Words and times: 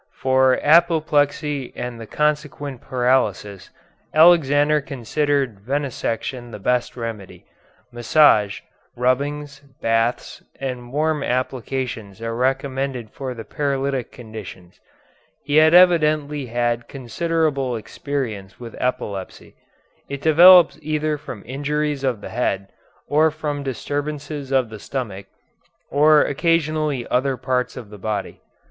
For 0.15 0.59
apoplexy 0.63 1.71
and 1.75 2.01
the 2.01 2.07
consequent 2.07 2.81
paralysis, 2.81 3.69
Alexander 4.15 4.81
considered 4.81 5.59
venesection 5.59 6.49
the 6.49 6.57
best 6.57 6.97
remedy. 6.97 7.45
Massage, 7.91 8.61
rubbings, 8.95 9.59
baths, 9.79 10.41
and 10.59 10.91
warm 10.91 11.21
applications 11.21 12.19
are 12.19 12.35
recommended 12.35 13.11
for 13.11 13.35
the 13.35 13.43
paralytic 13.43 14.11
conditions. 14.11 14.79
He 15.43 15.57
had 15.57 15.75
evidently 15.75 16.47
had 16.47 16.87
considerable 16.87 17.75
experience 17.75 18.59
with 18.59 18.75
epilepsy. 18.79 19.53
It 20.09 20.19
develops 20.23 20.79
either 20.81 21.19
from 21.19 21.43
injuries 21.45 22.03
of 22.03 22.21
the 22.21 22.29
head 22.29 22.69
or 23.07 23.29
from 23.29 23.61
disturbances 23.61 24.51
of 24.51 24.71
the 24.71 24.79
stomach, 24.79 25.27
or 25.91 26.23
occasionally 26.23 27.07
other 27.09 27.37
parts 27.37 27.77
of 27.77 27.91
the 27.91 27.99
body. 27.99 28.41